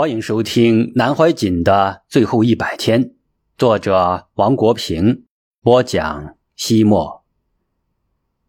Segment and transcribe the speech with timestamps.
[0.00, 3.12] 欢迎收听南怀瑾的最后一百天，
[3.58, 5.26] 作者王国平
[5.60, 6.36] 播讲。
[6.56, 7.22] 西末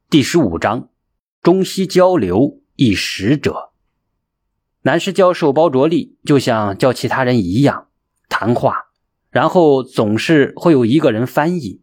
[0.09, 0.87] 第十五章：
[1.41, 3.73] 中西交流一使者。
[4.83, 7.89] 南师教授包卓立就像教其他人一样
[8.29, 8.85] 谈话，
[9.29, 11.81] 然后总是会有一个人翻译。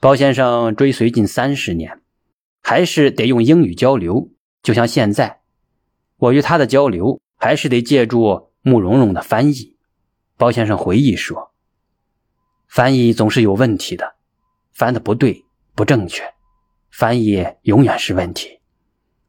[0.00, 2.00] 包先生追随近三十年，
[2.62, 4.30] 还是得用英语交流，
[4.62, 5.42] 就像现在，
[6.16, 8.48] 我与他的交流还是得借助。
[8.62, 9.76] 慕容容的翻译，
[10.36, 11.52] 包先生回忆说
[12.68, 14.16] ：“翻译总是有问题的，
[14.72, 16.34] 翻的不对，不正确，
[16.90, 18.60] 翻译永远是问题。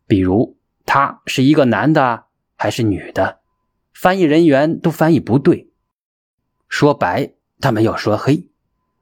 [0.06, 2.26] 比如他是一个男的
[2.58, 3.40] 还是女的，
[3.94, 5.72] 翻译人员都翻译不对。
[6.68, 8.50] 说白，他们要说黑；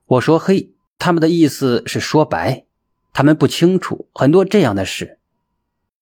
[0.05, 2.65] 我说黑，他们的意思是说白，
[3.13, 5.17] 他们不清楚很多这样的事。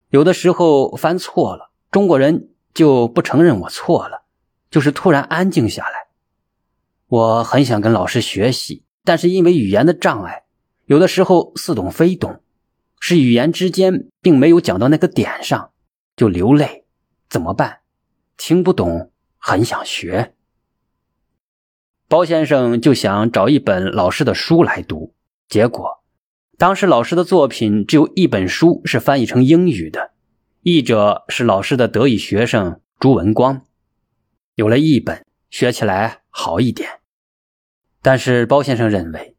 [0.09, 4.21] 有的时候翻错了，中国人。”就不承认我错了，
[4.69, 6.09] 就是突然安静下来。
[7.07, 10.43] 我很想跟老师学习，但是因为语言的障碍，
[10.85, 12.43] 有的时候似懂非懂，
[12.99, 15.71] 是语言之间并没有讲到那个点上，
[16.15, 16.85] 就流泪。
[17.27, 17.79] 怎么办？
[18.37, 20.35] 听不懂，很想学。
[22.07, 25.15] 包先生就想找一本老师的书来读，
[25.49, 26.03] 结果
[26.59, 30.11] 当时老师的作品只有一本书是翻译成英语的。
[30.69, 33.61] 译者是老师的得意学生朱文光，
[34.55, 36.99] 有了一本学起来好一点。
[38.01, 39.37] 但是包先生认为，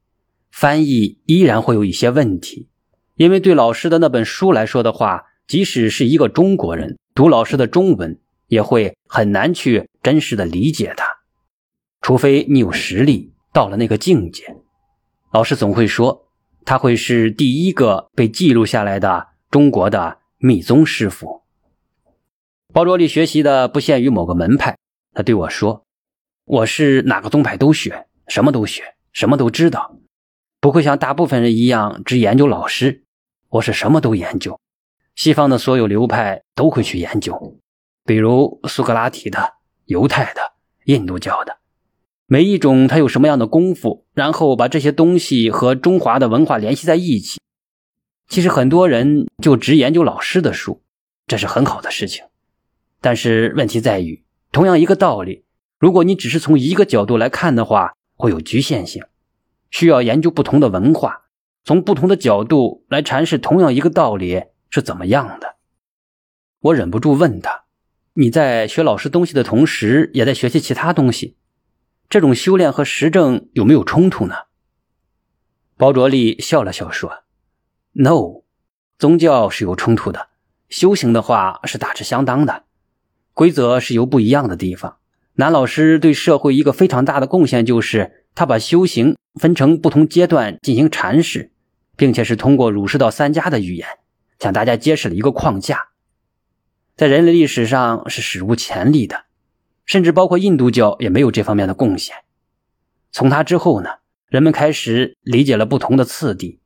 [0.51, 2.71] 翻译依然会有一些问题，
[3.17, 11.05] 因为对老师的那本书来说的话，即使是一个中国人读老师的中文，也会很难去真实的理解它，
[12.01, 14.57] 除非你有实力到了那个境界。
[15.31, 16.27] 老师总会说，
[16.65, 20.21] 他会是第一个被记录下来的中国的。
[20.41, 21.43] 密宗师傅
[22.73, 24.79] 包卓立学习的不限于某个门派，
[25.13, 25.85] 他对我说
[26.47, 29.97] ：“我是哪个宗派都学，什么都学，什么都知道，
[30.61, 33.03] 不会像大部分人一样只研究老师。
[33.49, 34.61] 我是什么都研究，
[35.17, 37.59] 西方的所有流派都会去研究，
[38.05, 39.55] 比如苏格拉底的、
[39.87, 40.53] 犹太的、
[40.85, 41.59] 印度教的，
[42.27, 47.41] 每一种他有什么样的功夫，然后把这些东西和中华的文化联系在一起。”
[48.29, 50.83] 其实很多人就只研究老师的书，
[51.27, 52.25] 这是很好的事情。
[53.01, 54.23] 但是问题在于，
[54.53, 55.45] 同样一个道理，
[55.79, 59.03] 如果你只是从一个角度来看的话，会有局限性。
[59.71, 61.23] 需要研究不同的文化，
[61.65, 65.57] 从不同的角度来阐释同样一个道理是怎么样的。
[66.61, 67.65] 我忍不住问他
[68.15, 71.37] ：“你在学老师东西的同时，也在学习其他东西，
[72.11, 74.35] 这种修炼和实证有没有冲突呢？”
[75.79, 77.25] 包卓立笑了笑说。
[78.01, 78.45] No，
[78.97, 80.29] 宗教是有冲突的，
[80.69, 82.63] 修行的话是大致相当的，
[83.35, 84.99] 规则是有不一样的地方。
[85.35, 91.51] 南老师对社会一个非常大的贡献就是，他把修行分成不同阶段进行阐释，
[91.97, 93.89] 并且是通过儒释道三家的语言，
[94.39, 95.89] 向大家揭示了一个框架，
[96.95, 99.25] 在人类历史上是史无前例的，
[99.85, 102.15] 甚至包括印度教也没有这方面的贡献。
[103.11, 103.91] 从他之后呢，
[104.29, 106.61] 人们开始理解了不同的次第。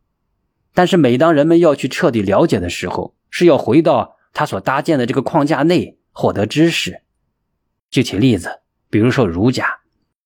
[0.75, 7.03] 但是，每当人们要去彻底了解的时候，是要回到他所搭建的这个框架内获得知识。
[7.91, 9.81] 具体例子，比如说儒家，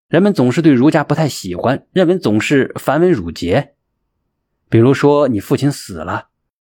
[0.08, 3.74] 人们总是对儒家不太喜欢，认为总是繁文缛节。
[4.68, 6.28] 比如说，你父亲死了，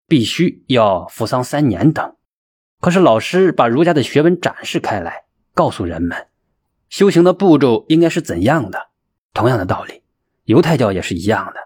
[0.08, 2.16] 必须要服丧三年等。
[2.80, 6.28] 可是老师把儒家的学问展示开来，告诉人们
[6.90, 8.90] 修行的步骤应该是怎样的。
[9.34, 10.04] 同样的道理，
[10.46, 11.65] 犹太教也是一样的。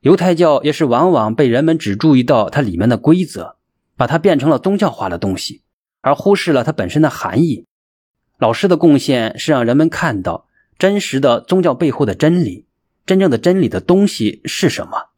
[0.00, 3.56] 犹太教也是往往被人们只注意到它里面的规则，
[3.96, 5.62] 把它变成了宗教化的东西，
[6.00, 7.66] 而忽视了它本身的含义。
[8.38, 10.46] 老师的贡献是让人们看到
[10.78, 12.66] 真实的宗教背后的真理，
[13.04, 15.08] 真正的真理的东西是什么。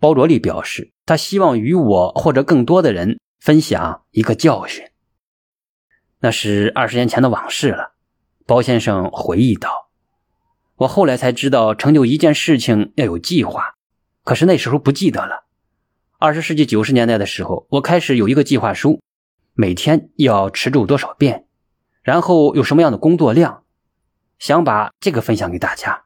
[0.00, 4.84] 包卓利表示，他希望与我或者更多的人分享一个教训。
[6.20, 7.92] 那是二十年前的往事了，
[8.44, 9.87] 包先生回忆道。
[10.78, 13.74] 我后来才知道，成就一件事情要有计划，
[14.22, 15.44] 可是那时候不记得了。
[16.20, 19.00] 二十世纪九十年代的时候，我开始有一个计划书，
[19.54, 21.46] 每天要持咒多少遍，
[22.02, 23.64] 然后有什么样的工作量，
[24.38, 26.04] 想把这个分享给大家。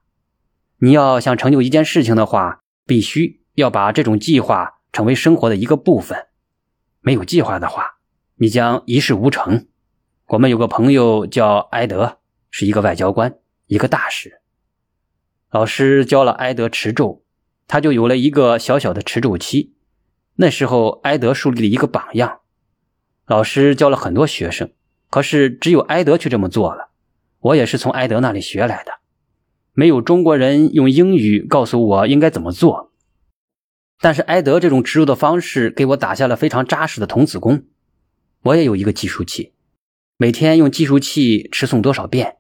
[0.79, 6.29] 你要想成就一件事情的话，必须要把这种计划成为生活的一个部分。
[7.03, 7.99] 没有计划的话，
[8.37, 9.67] 你将一事无成。
[10.29, 12.19] 我们有个朋友叫埃德，
[12.51, 13.35] 是一个外交官，
[13.67, 14.41] 一个大使。
[15.53, 17.23] 老师教了埃德持咒，
[17.69, 19.75] 他就有了一个小小的持咒期。
[20.37, 22.41] 那时候，埃德树立了一个榜样。
[23.27, 24.73] 老师教了很多学生，
[25.11, 26.89] 可是只有埃德去这么做了。
[27.41, 28.93] 我也是从埃德那里学来的。
[29.75, 32.91] 没有中国人用英语告诉我应该怎么做，
[34.01, 37.65] 但是埃德这种植入的方式给我打下了非常扎实的童子功。
[38.45, 39.53] 我也有一个计数器，
[40.17, 42.39] 每天用计数器持诵多少遍。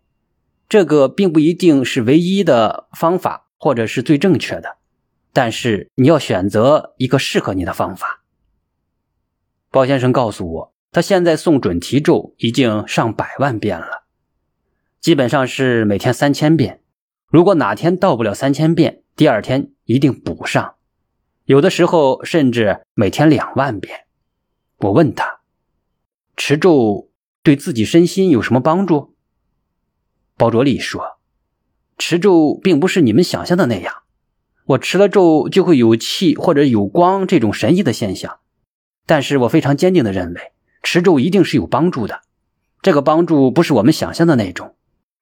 [0.72, 4.78] 这个并不一定是唯一的方法，或者是最正确的，
[5.30, 8.22] 但是你要选择一个适合你的方法。
[9.70, 14.04] 包先生告诉我，他现在诵准提咒已经上百万遍了，
[14.98, 16.80] 基本上是每天三千遍。
[17.28, 20.76] 如果哪天到不了三千遍，第二天一定补上。
[21.44, 24.06] 有的时候甚至每天两万遍。
[24.78, 25.40] 我问他，
[26.34, 27.10] 持咒
[27.42, 29.12] 对自己身心有什么帮助？
[30.43, 31.21] 包卓利说，
[31.99, 34.03] 持咒并不是你们想象的那样，
[34.65, 38.41] 我持了咒就会有气或者有光这种神异的现象。
[39.06, 40.41] 但是我非常坚定的认为，
[40.83, 42.23] 持咒一定是有帮助的。
[42.81, 44.75] 这个帮助不是我们想象的那种。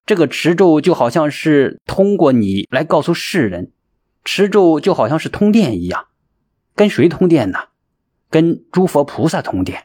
[0.07, 3.73] 这个持咒就好像是通过你来告诉世人，
[4.25, 6.07] 持咒就好像是通电一样，
[6.75, 7.59] 跟谁通电呢？
[8.31, 9.85] 跟诸佛菩萨通电。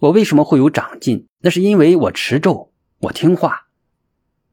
[0.00, 1.28] 我为什么会有长进？
[1.40, 3.67] 那是因为我持咒，我听话。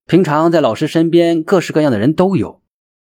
[0.08, 2.62] 平常在老师身边，各式各样的人都有，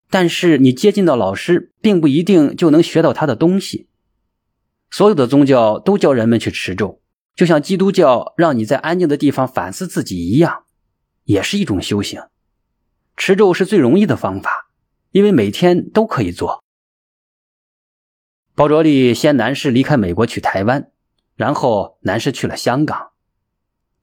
[0.09, 3.89] 但是你接近到老师，并不一定就能学到他的东西。
[4.89, 7.01] 所有的宗教都教人们去持咒，
[7.35, 10.63] 就像基督教让你在安静的地方反思自己一样。
[11.25, 12.21] 也是一种修行，
[13.17, 14.69] 持咒是最容易的方法，
[15.11, 16.63] 因为每天都可以做。
[18.53, 20.91] 包卓利先南师离开美国去台湾，
[21.35, 23.09] 然后南师去了香港。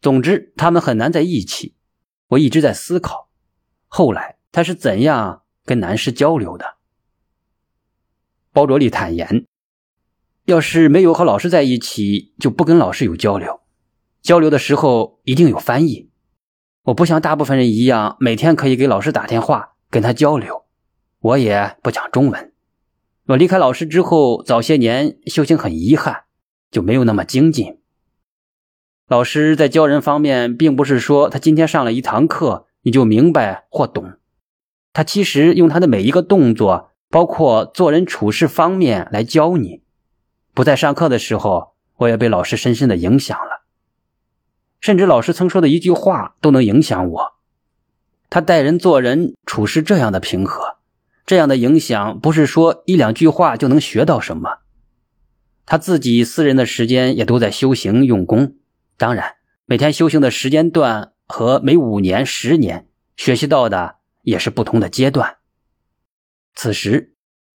[0.03, 1.75] 总之，他们很难在一起。
[2.33, 3.29] 我一直在思考，
[3.89, 6.77] 后来他是怎样跟南师交流的。
[8.53, 9.47] 包卓利坦言，
[10.47, 13.61] 要是没有和老师在一起，就不跟老师有交流。
[14.23, 16.11] 交流的时候一定有翻译。
[16.85, 20.65] 我不像大部分人一样，每天可以给老师打电话跟他交流。
[21.19, 22.53] 我也不讲中文。
[23.27, 26.25] 我离开老师之后，早些年修行很遗憾，
[26.71, 27.82] 就没有那么精进。
[29.13, 34.15] 老师在教人方面，并不是说他今天上了一堂课你就明白或懂。
[34.95, 39.83] 他其实用他的每一个动作，包括做人处事方面来教你。
[40.55, 43.67] 不在上课的时候，我也被老师深深的影响了。
[44.81, 47.33] 甚至老师曾说的一句话都能影响我。
[48.31, 50.79] 他待人做人处事这样的平和，
[51.27, 54.61] 这样的影响不是说一两句话就能学到什么。
[55.67, 58.55] 他自己私人的时间也都在修行用功，
[58.97, 59.37] 当然
[59.67, 65.39] 每天修行的时间段和每五年、十年学习到的也是不同的阶段。
[66.55, 67.15] 此时，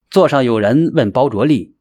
[0.09, 1.77] 座上有人问包卓立：“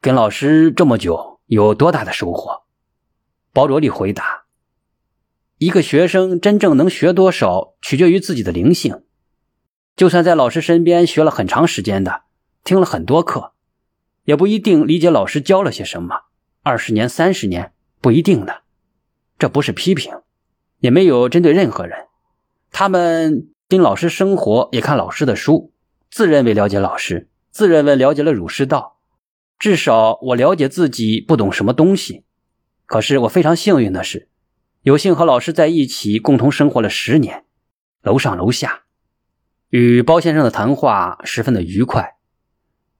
[0.00, 2.62] 跟老师这么久，有多大的收获？”
[3.52, 4.44] 包卓立回答
[5.58, 9.02] ：“一个学生真正能学多少，取决于自己的灵性。
[9.96, 12.22] 就算在老师身边学了很长时间的，
[12.64, 13.52] 听了很多课，
[14.24, 16.22] 也不一定理解老师教了些什么。
[16.62, 17.73] 二十年、三十年，
[18.04, 18.60] 不一定的。
[19.38, 20.12] 这不是批评，
[20.80, 22.08] 也没有针对任何人。
[22.70, 25.72] 他们跟老师生活，也看老师的书，
[26.10, 28.98] 自认为了解老师，自认为了解了儒释道。
[29.58, 32.26] 至少我了解自己不懂什么东西。”
[32.84, 34.28] 可是我非常幸运的是，
[34.82, 37.46] 有幸和老师在一起共同生活了十年，
[38.02, 38.82] 楼上楼下，
[39.70, 42.16] 与包先生的谈话十分的愉快。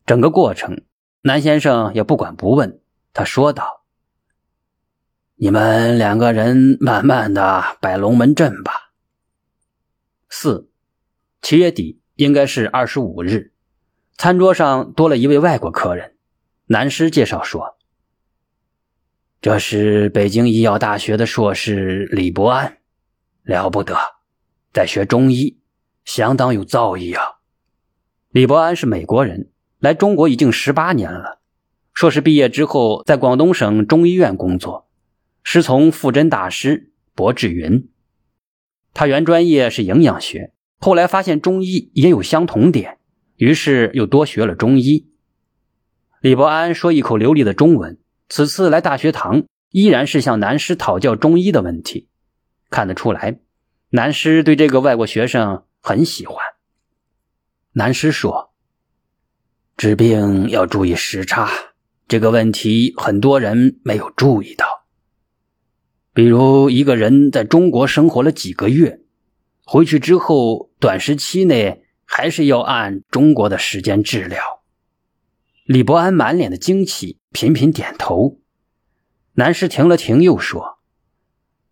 [0.07, 0.85] 整个过程，
[1.21, 2.81] 南先生也不管不问。
[3.13, 3.84] 他说道
[5.45, 8.93] ：“你们两个人慢慢的摆龙门阵吧。”
[10.31, 10.71] 四，
[11.43, 13.53] 七月底应该是二十五日，
[14.17, 16.15] 餐桌上多了一位外国客人。
[16.65, 17.77] 南师介绍说。
[19.43, 22.79] 这是北京医药大学的硕士李伯安，
[23.43, 23.95] 了不得，
[24.73, 25.59] 在学中医，
[26.07, 27.41] 相当有造诣啊。
[28.31, 31.43] 李伯安是美国人，来中国已经十八年了。
[31.93, 34.89] 硕士毕业之后，在广东省中医院工作，
[35.45, 37.89] 师从傅真大师柏志云。
[38.93, 42.99] 他原专业是营养学，后来发现中医也有相同点，
[43.37, 45.11] 于是又多学了中医。
[46.21, 47.99] 李伯安说一口流利的中文。
[48.31, 52.09] 此次来大学堂，依然是向南师讨教中医的问题。
[52.71, 53.39] 看得出来，
[53.91, 56.39] 南师对这个外国学生很喜欢。
[57.73, 58.55] 南师说
[59.77, 61.51] ：“治病要注意时差，
[62.09, 64.74] 这个问题很多人没有注意到。
[66.15, 69.01] 比如一个人在中国生活了几个月，
[69.65, 74.63] 回去之后短时期内还是要按中国的时间治疗。”
[75.67, 78.39] 李伯安满脸的惊奇，频频点头。
[79.33, 80.79] 南师停了停，又说：“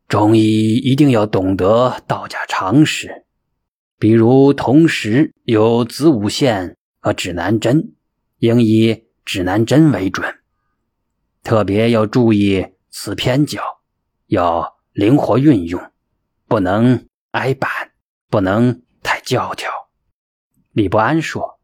[0.08, 3.25] 中医一定要懂得道家常识，
[3.99, 7.92] 比如同时有子午线和指南针，
[8.38, 10.34] 应以指南针为准。
[11.44, 13.81] 特别要注意此偏角，
[14.32, 15.92] 要灵活运用，
[16.48, 17.68] 不能挨板，
[18.30, 19.70] 不能太教条。
[20.70, 21.60] 李不安说：“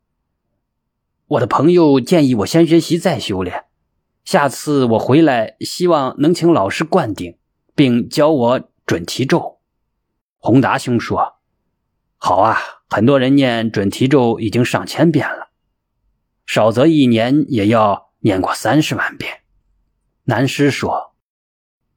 [1.29, 3.65] 我的朋友建议我先学习再修炼，
[4.23, 7.39] 下次我回来希望能请老师灌顶。”
[7.75, 9.61] 并教我准提咒。
[10.39, 11.37] 宏达兄说
[12.19, 12.59] ：“好啊，
[12.91, 15.51] 很多人念准提咒已经上千遍了，
[16.45, 19.43] 少则一年也要念过三十万遍。”
[20.27, 21.08] 南师说：“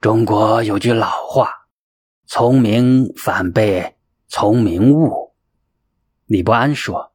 [0.02, 1.68] 中国有句老话，
[2.26, 3.96] 聪明反被
[4.28, 5.36] 聪明误。”
[6.26, 7.14] 李伯安说：“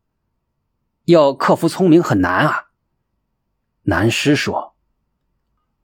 [1.05, 2.67] 要克服聪明很难啊。”
[3.83, 4.77] 南师说：“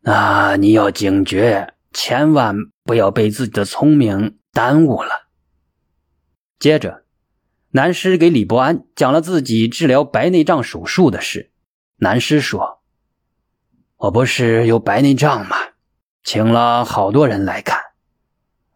[0.02, 5.28] 那你要警觉。”千万不要被自己的聪明耽误了。
[6.58, 7.04] 接着，
[7.72, 11.52] 南师给李伯安讲了自己治疗白内障手术的事。
[11.96, 12.80] 南师说
[13.98, 15.56] ：“我不是有白内障吗？
[16.24, 17.80] 请了好多人来看，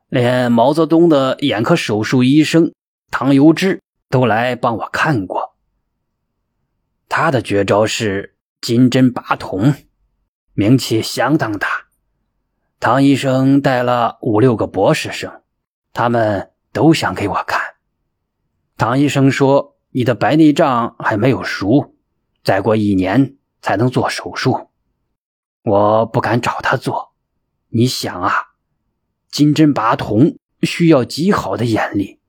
[0.08, 2.72] 连毛泽东的眼科手术医生
[3.10, 5.54] 唐由之都来帮我看过。
[7.08, 9.74] 他的绝招是金针拔瞳，
[10.54, 11.68] 名气相当大。”
[12.78, 15.42] 唐医生带了五六个博士生，
[15.92, 17.60] 他们都想给我看。
[18.76, 21.94] 唐医生说：“你的白内障还没有熟，
[22.44, 24.68] 再过一年才能做手术。”
[25.64, 27.14] 我不敢找他做。
[27.68, 28.32] 你想啊，
[29.30, 32.20] 金针拔铜需要极好的眼力，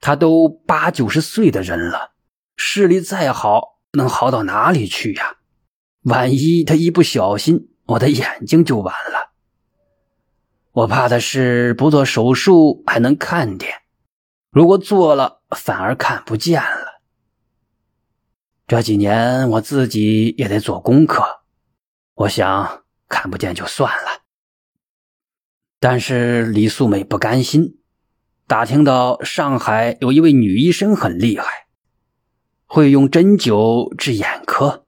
[0.00, 2.12] 他都八九十岁的人了，
[2.56, 5.38] 视力再好能好到哪里去呀？
[6.02, 9.32] 万一他一不小心，我的眼睛就完了。
[10.72, 13.82] 我怕的是不做手术还能看点，
[14.50, 17.00] 如果做了反而看不见了。
[18.68, 21.40] 这几年我自己也得做功课，
[22.14, 24.19] 我想看不见就算了。
[25.80, 27.78] 但是李素美不甘心，
[28.46, 31.66] 打听到上海有一位女医生很厉害，
[32.66, 34.84] 会用针灸治眼科。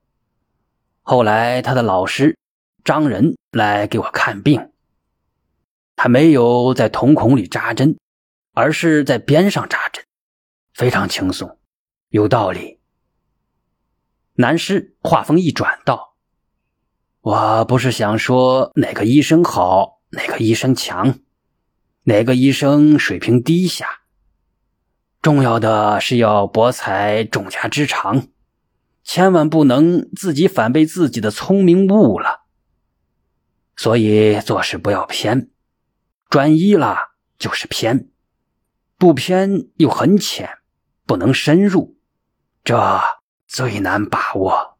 [1.00, 2.38] 后来她的老师
[2.84, 4.68] 张仁来给我看病。
[5.96, 7.96] 他没有在瞳孔里扎针，
[8.52, 10.04] 而是在边上扎针，
[10.74, 11.58] 非常轻松，
[12.08, 12.80] 有道理。
[14.34, 16.16] 南师话锋一转道
[17.22, 21.18] ：“我不是想说哪个医生好，哪个医生强，
[22.04, 24.02] 哪个医生水平低下。
[25.20, 28.28] 重要的是要博采众家之长，
[29.04, 32.42] 千万不能自己反被自己的聪明误了。
[33.76, 35.48] 所以做事不要偏。”
[36.28, 38.08] 专一了就是偏，
[38.96, 40.48] 不偏又很浅，
[41.04, 41.98] 不能深入，
[42.64, 43.00] 这
[43.46, 44.78] 最难把握。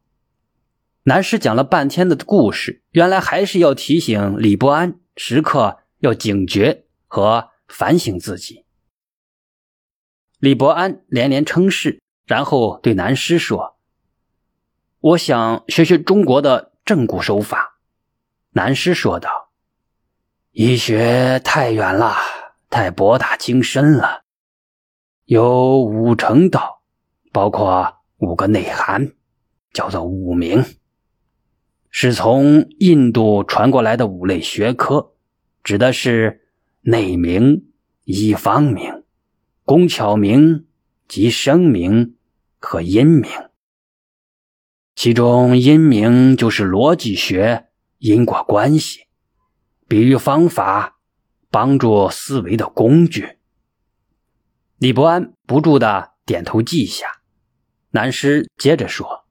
[1.03, 8.65] 南师讲了半天的故事，原来还是要提醒李伯安时刻要警觉和反省自己。
[10.39, 13.77] 李伯安连连称是，然后对南师说
[14.99, 17.79] ：“我想学学中国的正骨手法。”
[18.51, 19.51] 南师说道。
[20.51, 22.15] 医学太远了，
[22.69, 24.21] 太博大精深了，
[25.25, 26.83] 有五成道，
[27.31, 29.13] 包括五个内涵，
[29.73, 30.63] 叫做五明，
[31.95, 35.13] 是从印度传过来的五类学科，
[35.63, 36.41] 指的是
[36.81, 37.67] 内明、
[38.03, 39.03] 医方明、
[39.63, 40.65] 工巧明
[41.07, 42.15] 及声明
[42.57, 43.29] 和音明。
[44.95, 47.67] 其中音明就是逻辑学、
[47.99, 49.01] 因果关系。
[49.87, 50.97] 比喻方法，
[51.51, 53.37] 帮助思维的工具。
[54.79, 57.21] 李伯安不住的点头记下。
[57.91, 59.22] 南师接着说：“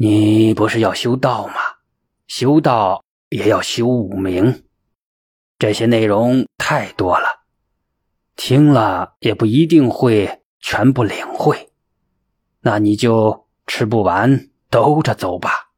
[0.00, 1.54] 你不是要修道吗？
[2.28, 4.62] 修道也要修五明。
[5.58, 7.40] 这些内容太多了，
[8.36, 11.72] 听了也不一定会全部领会。
[12.60, 15.72] 那你就吃不完兜着走吧。”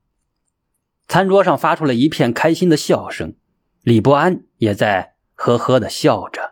[1.08, 3.34] 餐桌上发出了一片开心的笑声。
[3.80, 6.49] 李伯安也在呵呵的笑着。